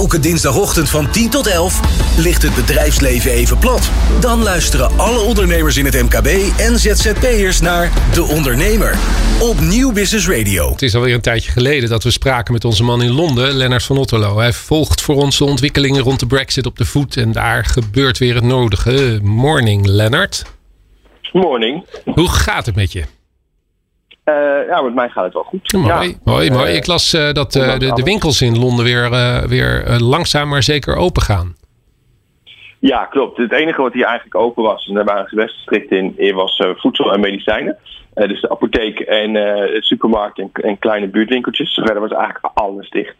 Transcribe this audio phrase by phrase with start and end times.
[0.00, 1.80] Elke dinsdagochtend van 10 tot 11
[2.18, 3.90] ligt het bedrijfsleven even plat.
[4.20, 6.26] Dan luisteren alle ondernemers in het MKB
[6.58, 8.98] en ZZP'ers naar De Ondernemer
[9.40, 10.70] op Nieuw Business Radio.
[10.70, 13.82] Het is alweer een tijdje geleden dat we spraken met onze man in Londen, Lennart
[13.82, 14.38] van Otterlo.
[14.38, 18.18] Hij volgt voor ons de ontwikkelingen rond de Brexit op de voet en daar gebeurt
[18.18, 19.18] weer het nodige.
[19.22, 20.44] Morning, Lennart.
[21.32, 21.86] Morning.
[22.04, 23.04] Hoe gaat het met je?
[24.30, 25.72] Uh, ja, met mij gaat het wel goed.
[25.72, 26.14] Mooi, ja.
[26.24, 26.72] mooi, mooi.
[26.72, 29.10] Ik las uh, dat uh, de, de, winkels in Londen weer,
[29.48, 31.56] weer langzaam maar zeker open gaan.
[32.78, 33.36] Ja, klopt.
[33.36, 36.62] Het enige wat hier eigenlijk open was, en daar waren ze best strikt in, was
[36.76, 37.76] voedsel en medicijnen.
[38.14, 39.38] dus de apotheek en
[39.82, 41.74] supermarkt en, en, kleine buurtwinkeltjes.
[41.74, 43.16] Verder was eigenlijk alles dicht.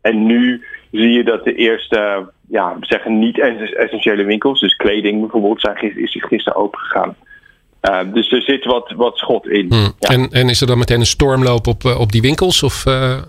[0.00, 3.38] En nu zie je dat de eerste, ja, zeggen niet
[3.76, 7.16] essentiële winkels, dus kleding bijvoorbeeld, zijn, is gisteren open gegaan.
[7.90, 9.66] Uh, dus er zit wat, wat schot in.
[9.72, 9.92] Hmm.
[9.98, 10.08] Ja.
[10.08, 12.62] En, en is er dan meteen een stormloop op, op die winkels?
[12.62, 12.94] Of, uh...
[12.94, 13.22] ja,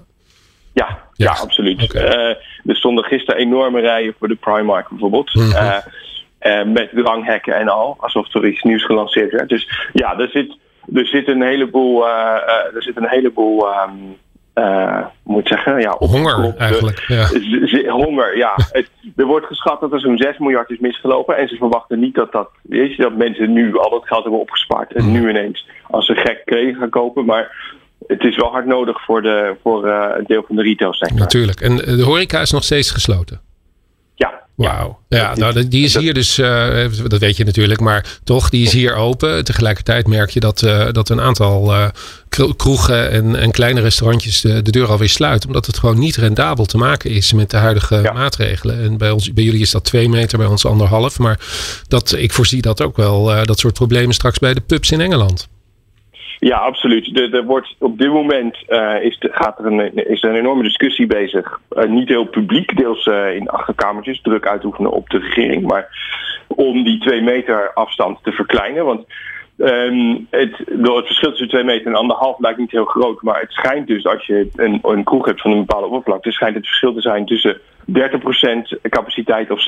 [0.73, 1.83] ja, ja, absoluut.
[1.83, 2.03] Okay.
[2.03, 5.33] Uh, er stonden gisteren enorme rijen voor de Primark bijvoorbeeld.
[5.33, 6.71] Mm -hmm.
[6.71, 7.95] met dranghekken en al.
[7.99, 9.49] Alsof er iets nieuws gelanceerd werd.
[9.49, 10.57] Dus ja, er zit,
[10.93, 12.07] er zit een heleboel...
[12.07, 14.17] er zit een heleboel um,
[14.55, 17.03] uh, moet zeggen, ja, honger eigenlijk.
[17.07, 17.27] Ja.
[17.91, 18.53] Honger, ja.
[18.71, 21.37] het, er wordt geschat dat er zo'n 6 miljard is misgelopen.
[21.37, 24.41] En ze verwachten niet dat, dat, weet je, dat mensen nu al dat geld hebben
[24.41, 24.93] opgespaard.
[24.93, 27.25] En nu ineens als ze gek kleding gaan kopen.
[27.25, 27.75] Maar
[28.07, 31.19] het is wel hard nodig voor, de, voor uh, een deel van de retailsector.
[31.19, 31.59] Natuurlijk.
[31.59, 33.44] En de horeca is nog steeds gesloten?
[34.55, 34.99] Wauw.
[35.09, 38.73] Ja, nou, die is hier dus, uh, dat weet je natuurlijk, maar toch, die is
[38.73, 39.43] hier open.
[39.43, 41.87] Tegelijkertijd merk je dat, uh, dat een aantal uh,
[42.55, 45.47] kroegen en, en kleine restaurantjes de, de, deur alweer sluiten.
[45.47, 48.13] Omdat het gewoon niet rendabel te maken is met de huidige ja.
[48.13, 48.81] maatregelen.
[48.81, 51.19] En bij, ons, bij jullie is dat twee meter, bij ons anderhalf.
[51.19, 51.39] Maar
[51.87, 55.47] dat, ik voorzie dat ook wel, dat soort problemen straks bij de pubs in Engeland.
[56.39, 57.19] Ja, absoluut.
[57.19, 60.63] Er, wordt op dit moment uh, is, de, gaat er een, is er een enorme
[60.63, 61.59] discussie bezig.
[61.71, 65.67] Uh, niet heel publiek, deels uh, in achterkamertjes, druk uitoefenen op de regering.
[65.67, 65.87] Maar
[66.47, 68.85] om die twee meter afstand te verkleinen.
[68.85, 69.05] Want
[69.57, 73.21] um, het, het verschil tussen twee meter en anderhalf lijkt niet heel groot.
[73.21, 76.55] Maar het schijnt dus, als je een, een kroeg hebt van een bepaalde oppervlakte, schijnt
[76.55, 77.59] het verschil te zijn tussen
[77.91, 79.65] 30% capaciteit of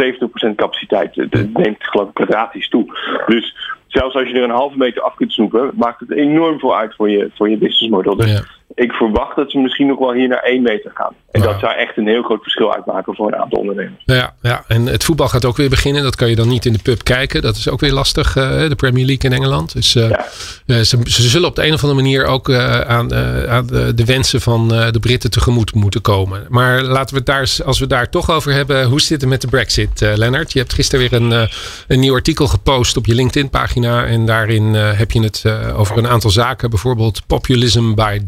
[0.51, 1.15] 70% capaciteit.
[1.15, 2.85] Het neemt geloof ik kwadratisch toe.
[3.27, 3.55] Dus
[3.87, 6.95] zelfs als je er een halve meter af kunt snoepen, maakt het enorm veel uit
[6.95, 8.15] voor je, voor je businessmodel.
[8.15, 8.56] Dus ja.
[8.75, 11.13] Ik verwacht dat ze misschien nog wel hier naar één meter gaan.
[11.31, 14.01] En dat zou echt een heel groot verschil uitmaken voor een aantal ondernemers.
[14.05, 16.03] Ja, ja, en het voetbal gaat ook weer beginnen.
[16.03, 17.41] Dat kan je dan niet in de pub kijken.
[17.41, 19.73] Dat is ook weer lastig, uh, de Premier League in Engeland.
[19.73, 20.25] Dus uh, ja.
[20.65, 23.13] uh, ze, ze, zullen op de een of andere manier ook aan,
[23.49, 26.45] aan de, de, wensen van de Britten tegemoet moeten komen.
[26.49, 29.29] Maar laten we het daar, als we het daar toch over hebben, hoe zit het
[29.29, 30.53] met de Brexit, Lennart?
[30.53, 31.49] Je hebt gisteren weer een,
[31.87, 34.05] een nieuw artikel gepost op je LinkedIn-pagina.
[34.05, 35.43] En daarin heb je het
[35.75, 36.69] over een aantal zaken.
[36.69, 38.19] Bijvoorbeeld populism by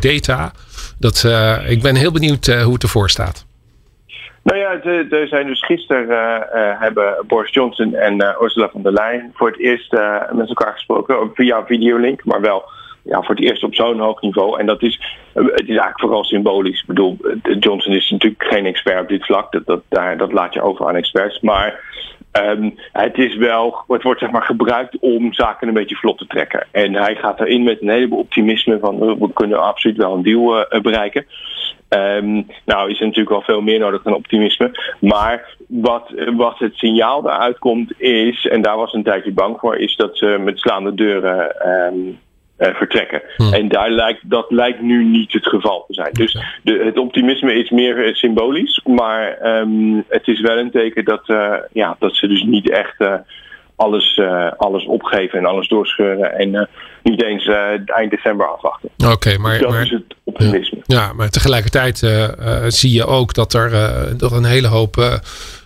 [0.00, 0.52] data.
[0.98, 1.24] Dat,
[1.68, 3.46] ik ben heel benieuwd hoe het ervoor staat.
[4.42, 9.30] Nou ja, er zijn dus gisteren uh, hebben Boris Johnson en Ursula von der Leyen
[9.34, 9.92] voor het eerst
[10.32, 12.64] met elkaar gesproken via videolink, maar wel
[13.06, 14.58] ja, voor het eerst op zo'n hoog niveau.
[14.60, 15.00] En dat is,
[15.32, 16.80] het is eigenlijk vooral symbolisch.
[16.80, 17.16] Ik bedoel,
[17.58, 19.52] Johnson is natuurlijk geen expert op dit vlak.
[19.52, 21.40] Dat, dat, dat laat je over aan experts.
[21.40, 21.80] Maar
[22.42, 26.26] um, het is wel, het wordt zeg maar gebruikt om zaken een beetje vlot te
[26.26, 26.66] trekken.
[26.70, 30.58] En hij gaat erin met een heleboel optimisme van we kunnen absoluut wel een deal
[30.58, 31.26] uh, bereiken.
[31.88, 34.70] Um, nou is er natuurlijk wel veel meer nodig dan optimisme.
[35.00, 39.76] Maar wat, wat het signaal daaruit komt is, en daar was een tijdje bang voor,
[39.76, 42.14] is dat ze met slaande deuren uh,
[42.58, 43.22] vertrekken.
[43.36, 43.52] Hmm.
[43.52, 46.12] En daar lijkt, dat lijkt nu niet het geval te zijn.
[46.12, 51.04] Dus de, het optimisme is meer uh, symbolisch, maar um, het is wel een teken
[51.04, 52.96] dat, uh, ja, dat ze dus niet echt
[53.76, 54.20] alles,
[54.56, 56.68] alles opgeven en alles doorscheuren en
[57.02, 57.46] niet eens
[57.86, 58.88] eind december afwachten.
[58.98, 60.78] Oké, okay, maar, dat maar, is het optimisme.
[60.82, 61.98] Ja, maar tegelijkertijd
[62.66, 63.70] zie je ook dat er,
[64.16, 65.20] dat een hele hoop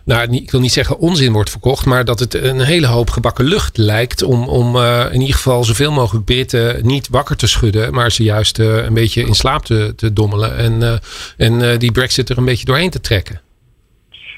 [0.04, 3.44] nou, ik wil niet zeggen onzin wordt verkocht, maar dat het een hele hoop gebakken
[3.44, 7.94] lucht lijkt om, om uh, in ieder geval zoveel mogelijk Britten niet wakker te schudden,
[7.94, 10.94] maar ze juist uh, een beetje in slaap te, te dommelen en, uh,
[11.36, 13.40] en die Brexit er een beetje doorheen te trekken.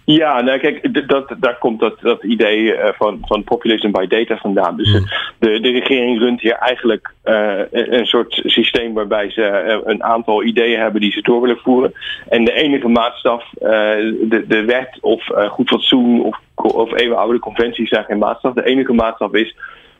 [0.04, 4.76] Ja, nou kijk, dat, daar komt dat, dat idee van, van populism by data vandaan.
[4.76, 5.06] Dus mm.
[5.38, 10.80] de, de regering runt hier eigenlijk uh, een soort systeem waarbij ze een aantal ideeën
[10.80, 11.92] hebben die ze door willen voeren.
[12.28, 17.38] En de enige maatstaf, uh, de, de wet of uh, goed fatsoen of, of eeuwenoude
[17.38, 18.54] conventies zijn geen maatstaf.
[18.54, 19.56] De enige maatstaf is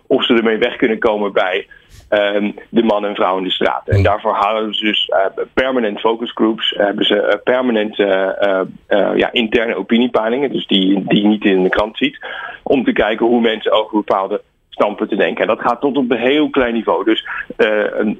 [0.06, 1.66] of ze ermee weg kunnen komen bij
[2.10, 3.88] um, de man en vrouw in de straat.
[3.88, 9.74] En daarvoor houden ze dus uh, permanent focusgroups, hebben ze uh, permanent uh, ja, interne
[9.74, 12.18] opiniepeilingen, dus die, die je niet in de krant ziet,
[12.62, 15.42] om te kijken hoe mensen over bepaalde standpunten denken.
[15.42, 17.04] En dat gaat tot op een heel klein niveau.
[17.04, 17.28] Dus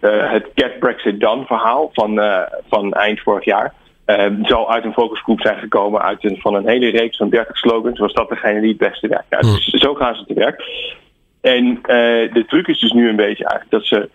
[0.01, 2.21] het Get Brexit Done verhaal van,
[2.69, 3.73] van eind vorig jaar
[4.05, 7.57] Ehm, zal uit een focusgroep zijn gekomen uit een, van een hele reeks van 30
[7.57, 7.99] slogans.
[7.99, 9.27] Was dat degene die het beste werkt?
[9.29, 10.63] Ja, dus zo gaan ze te werk.
[11.43, 11.79] En
[12.33, 14.09] de truc is dus nu een beetje eigenlijk dat ze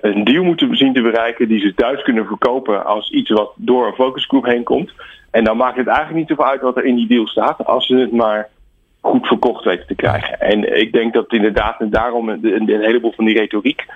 [0.00, 3.86] een deal moeten zien te bereiken die ze thuis kunnen verkopen als iets wat door
[3.86, 4.92] een focusgroep heen komt.
[5.30, 7.86] En dan maakt het eigenlijk niet zoveel uit wat er in die deal staat, als
[7.86, 8.48] ze het maar
[9.00, 10.40] goed verkocht weten te krijgen.
[10.40, 13.86] En ik denk dat inderdaad en daarom een, heleboel van die retoriek,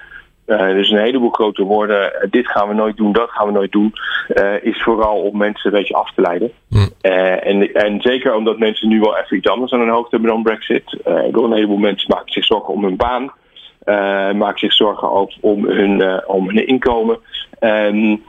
[0.58, 3.72] dus een heleboel grote woorden, uh, dit gaan we nooit doen, dat gaan we nooit
[3.72, 3.92] doen,
[4.34, 6.50] uh, is vooral om mensen een beetje af te leiden.
[6.68, 6.88] Mm.
[7.00, 10.42] en, en zeker omdat mensen nu wel even iets anders aan hun hoofd hebben dan
[10.42, 10.92] Brexit.
[11.26, 13.32] ik wil een heleboel mensen maken zich zorgen om hun baan.
[14.36, 17.18] maken zich zorgen over, om, hun, om hun inkomen.
[17.58, 18.22] En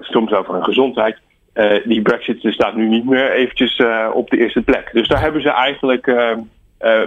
[0.00, 1.16] soms over hun gezondheid.
[1.54, 4.90] Uh, die Brexit staat nu niet meer eventjes uh, op de eerste plek.
[4.92, 6.36] Dus daar hebben ze eigenlijk uh,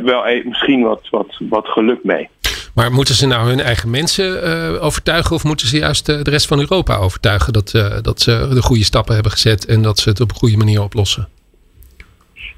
[0.02, 2.30] wel e misschien wat, wat, wat geluk mee.
[2.76, 6.60] Maar moeten ze nou hun eigen mensen overtuigen of moeten ze juist de rest van
[6.60, 7.72] Europa overtuigen dat,
[8.02, 10.82] dat ze de goede stappen hebben gezet en dat ze het op een goede manier
[10.82, 11.28] oplossen?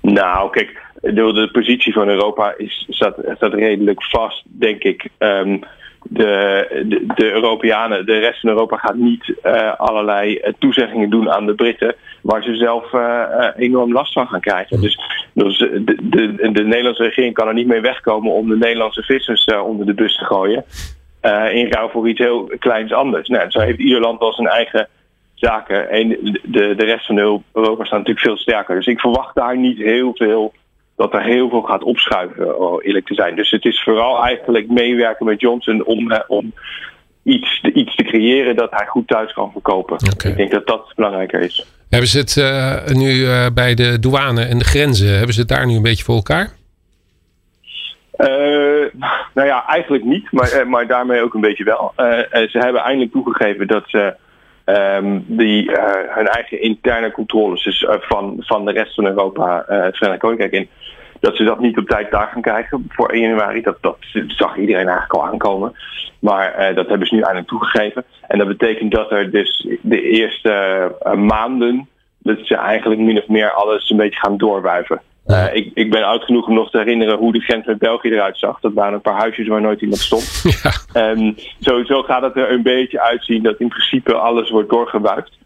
[0.02, 5.10] Nou, kijk, de, de positie van Europa is, staat, staat redelijk vast, denk ik.
[5.20, 5.64] Um,
[6.10, 11.32] de, de, de, Europeanen, de rest van Europa gaat niet uh, allerlei uh, toezeggingen doen
[11.32, 14.82] aan de Britten, waar ze zelf uh, enorm last van gaan krijgen.
[14.82, 15.00] Dus,
[15.34, 19.46] dus de, de, de, Nederlandse regering kan er niet mee wegkomen om de Nederlandse vissers
[19.46, 20.66] onder de bus te gooien.
[21.52, 23.28] in ruil voor iets heel kleins anders.
[23.28, 24.88] Nou, zo heeft ieder land wel zijn eigen
[25.34, 25.90] zaken.
[25.90, 26.10] En
[26.44, 28.76] de, de rest van Europa staat natuurlijk veel sterker.
[28.76, 30.54] Dus ik verwacht daar niet heel veel
[30.96, 33.36] dat er heel veel gaat opschuiven, om eerlijk te zijn.
[33.36, 36.54] Dus het is vooral eigenlijk meewerken met Johnson om, eh, om
[37.24, 39.98] iets, iets te creëren dat hij goed thuis kan verkopen.
[40.26, 41.66] Ik denk dat dat belangrijker is.
[41.90, 45.50] Hebben ze het uh, nu uh, bij de douane en de grenzen, hebben ze het
[45.50, 46.50] daar nu een beetje voor elkaar?
[48.18, 48.28] Uh,
[49.34, 51.94] nou ja, eigenlijk niet, maar, maar daarmee ook een beetje wel.
[52.30, 54.16] ze hebben eindelijk toegegeven dat ze
[54.66, 55.78] um, die uh,
[56.08, 60.22] hun eigen interne controles dus, uh, van, van de rest van Europa, uh, het Verenigd
[60.22, 60.70] Koninkrijk in,
[61.20, 63.62] dat ze dat niet op tijd daar gaan krijgen voor 1 januari.
[63.62, 63.98] Dat, dat
[64.28, 65.74] zag iedereen eigenlijk al aankomen.
[66.20, 68.04] Maar dat hebben ze nu eindelijk toegegeven.
[68.28, 73.52] En dat betekent dat er dus de eerste maanden, dat ze eigenlijk min of meer
[73.52, 75.02] alles een beetje gaan doorwuiven.
[75.28, 78.10] Uh, ik, ik, ben oud genoeg om nog te herinneren hoe de grens met België
[78.10, 78.60] eruit zag.
[78.60, 80.44] Dat waren een paar huisjes waar nooit iemand stond.
[80.94, 81.10] Ja.
[81.10, 85.38] Um, zo, gaat het er een beetje uitzien dat in principe alles wordt doorgewuifd.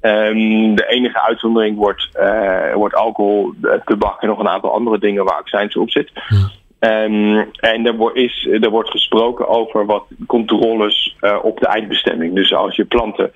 [0.00, 3.52] Um, de enige uitzondering wordt, uh, wordt alcohol,
[3.84, 6.10] tabak en nog een aantal andere dingen waar accijns op zit.
[6.80, 12.34] Um, en er, wordt, is, er wordt gesproken over wat controles uh, op de eindbestemming.
[12.34, 13.32] Dus als je planten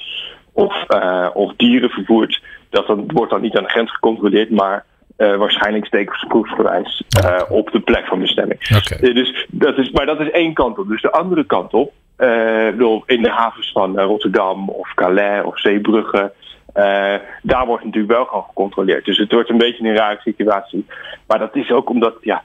[0.52, 0.86] of,
[1.34, 4.84] of dieren vervoert, dat dan, wordt dan niet aan de grens gecontroleerd, maar
[5.22, 8.60] uh, waarschijnlijk steekproefsgewijs uh, op de plek van bestemming.
[8.60, 9.08] Okay.
[9.08, 10.88] Uh, dus dat is, maar dat is één kant op.
[10.88, 16.32] Dus de andere kant op, bedoel, in de havens van Rotterdam of Calais of Zeebrugge,
[17.42, 19.04] daar wordt natuurlijk wel gewoon gecontroleerd.
[19.04, 20.86] Dus het wordt een beetje een rare situatie.
[21.26, 22.42] Maar dat is ook omdat ja,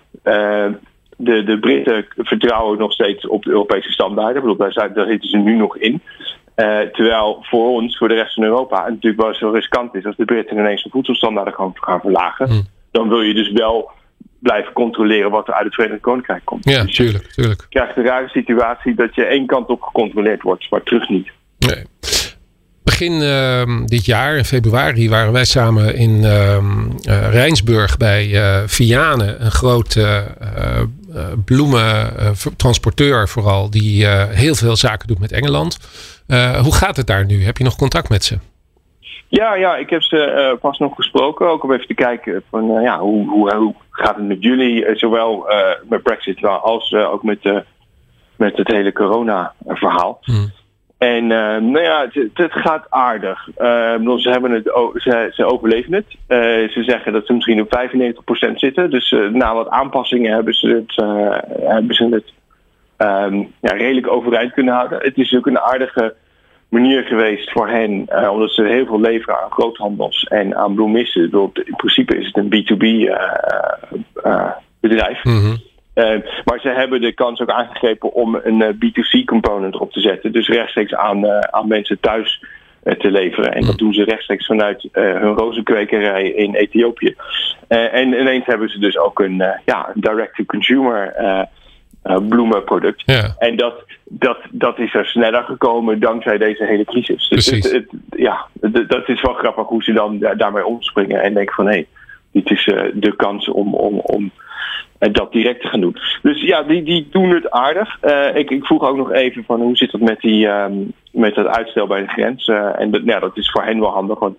[1.18, 4.36] de, de Britten vertrouwen nog steeds op de Europese standaarden.
[4.36, 6.02] Ik bedoel, daar, daar zitten ze nu nog in.
[6.60, 10.06] Uh, terwijl voor ons, voor de rest van Europa, het natuurlijk wel zo riskant is
[10.06, 12.48] als de Britten ineens de voedselstandaarden gaan, gaan verlagen.
[12.48, 12.68] Hmm.
[12.92, 13.92] Dan wil je dus wel
[14.40, 16.70] blijven controleren wat er uit het Verenigd Koninkrijk komt.
[16.70, 17.62] Ja, dus tuurlijk, tuurlijk.
[17.62, 21.32] Je krijgt een rare situatie dat je één kant op gecontroleerd wordt, maar terug niet.
[21.58, 21.84] Nee.
[22.84, 26.58] Begin uh, dit jaar, in februari, waren wij samen in uh,
[27.08, 29.52] uh, Rijnsburg bij uh, Vianen, een
[31.18, 35.78] grote bloementransporteur vooral, die heel veel zaken doet met Engeland.
[36.62, 37.44] Hoe gaat het daar nu?
[37.44, 38.38] Heb je nog contact met ze?
[39.28, 41.50] Ja, ja ik heb ze uh, pas nog gesproken.
[41.50, 44.96] Ook om even te kijken van uh, ja, hoe, hoe, hoe gaat het met jullie?
[44.96, 45.48] zowel
[45.90, 47.64] met Brexit als ook met,
[48.36, 50.20] met het hele corona-verhaal.
[50.22, 50.52] Hmm.
[50.98, 53.50] En nou ja, het, gaat aardig.
[53.56, 54.64] ze, hebben het,
[54.96, 56.06] ze, ze overleven het.
[56.72, 57.90] ze zeggen dat ze misschien op
[58.52, 58.90] 95% zitten.
[58.90, 60.96] Dus na wat aanpassingen hebben ze het,
[61.62, 62.34] hebben ze het
[62.98, 65.00] um, ja, redelijk overeind kunnen houden.
[65.02, 66.16] Het is ook een aardige
[66.70, 71.52] manier geweest voor hen, uh, omdat ze heel veel leveren aan groothandels en aan bloemissen.
[71.54, 73.16] In principe is het een B2B uh,
[74.26, 75.24] uh, bedrijf.
[75.24, 75.67] Mm
[76.46, 80.32] maar ze hebben de kans ook aangegrepen om een B2C component erop te zetten.
[80.32, 82.44] Dus rechtstreeks aan, aan mensen thuis
[82.98, 83.54] te leveren.
[83.54, 87.16] En dat doen ze rechtstreeks vanuit hun rozenkwekerij in Ethiopië.
[87.68, 91.14] en ineens hebben ze dus ook een, ja, direct-to-consumer
[92.10, 93.04] uh, bloemenproduct.
[93.06, 93.36] Ja.
[93.38, 97.28] En dat, dat, dat is er sneller gekomen dankzij deze hele crisis.
[97.28, 97.88] Dus het, het,
[98.18, 98.48] ja,
[98.88, 101.88] dat is wel grappig hoe ze dan daarmee omspringen en denken van hé, hey,
[102.32, 104.32] dit is uh, de kans om, om, om
[105.00, 105.98] uh, dat direct te gaan doen.
[106.22, 108.00] Dus ja, die, die doen het aardig.
[108.34, 111.48] ik, ik vroeg ook nog even van hoe zit het met, die, um, met dat
[111.48, 112.48] uitstel bij de grens.
[112.78, 114.38] en dat, nou, dat is voor hen wel handig, want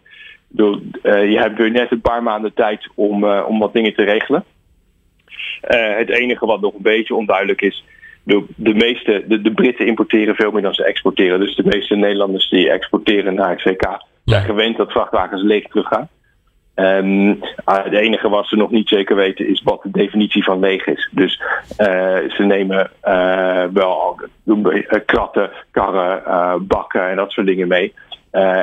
[1.03, 4.45] je hebt weer net een paar maanden tijd om, om wat dingen te regelen.
[5.61, 7.85] het enige wat nog een beetje onduidelijk is,
[8.29, 11.41] de, de meeste, de, de Britten importeren veel meer dan ze exporteren.
[11.41, 16.09] Dus de meeste Nederlanders die exporteren naar het VK zijn gewend dat vrachtwagens leeg teruggaan.
[16.81, 20.87] Um, het enige wat ze nog niet zeker weten is wat de definitie van leeg
[20.87, 21.09] is.
[21.13, 21.43] Dus
[21.79, 21.87] uh,
[22.29, 24.21] ze nemen uh, wel
[25.07, 27.95] kratten, karren, uh, bakken en dat soort dingen mee.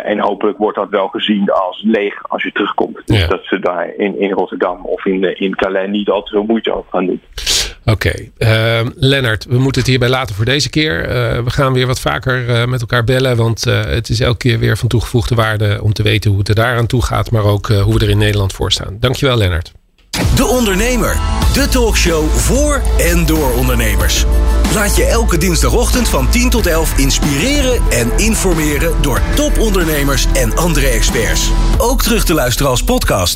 [0.03, 3.01] en hopelijk wordt dat wel gezien als leeg als je terugkomt.
[3.05, 6.43] Dus dat ze daar in, in Rotterdam of in, in Calais niet al te veel
[6.43, 7.21] moeite over gaan doen.
[7.85, 11.01] Oké, uh, Lennart, we moeten het hierbij laten voor deze keer.
[11.01, 14.59] Uh, we gaan weer wat vaker uh, met elkaar bellen, want het is elke keer
[14.59, 17.67] weer van toegevoegde waarde om te weten hoe het er daaraan toe gaat, maar ook
[17.67, 18.97] hoe we er in Nederland voor staan.
[18.99, 19.71] Dankjewel, Lennart.
[20.35, 21.19] De Ondernemer,
[21.53, 24.25] de talkshow voor en door ondernemers.
[24.73, 30.87] Laat je elke dinsdagochtend van 10 tot 11 inspireren en informeren door topondernemers en andere
[30.87, 31.51] experts.
[31.77, 33.33] Ook terug te luisteren als podcast.